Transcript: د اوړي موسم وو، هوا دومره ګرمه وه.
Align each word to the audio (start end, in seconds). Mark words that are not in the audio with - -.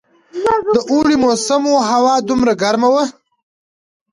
د 0.75 0.77
اوړي 0.91 1.15
موسم 1.23 1.61
وو، 1.67 1.85
هوا 1.91 2.13
دومره 2.29 2.53
ګرمه 2.61 2.89
وه. 2.93 3.05